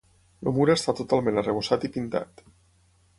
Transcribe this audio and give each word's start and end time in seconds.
El 0.45 0.53
mur 0.55 0.65
està 0.75 0.95
totalment 0.99 1.37
arrebossat 1.41 1.85
i 1.91 1.91
pintat. 1.99 2.43